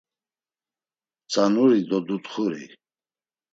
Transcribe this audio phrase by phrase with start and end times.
[1.25, 2.63] Mtzanuri do Dutxuri.